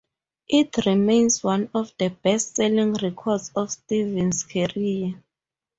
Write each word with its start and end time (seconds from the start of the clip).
It 0.49 0.83
remains 0.87 1.43
one 1.43 1.69
of 1.75 1.93
the 1.99 2.09
best 2.09 2.55
selling 2.55 2.93
records 2.95 3.51
of 3.55 3.69
Stevens' 3.69 4.41
career. 4.41 5.13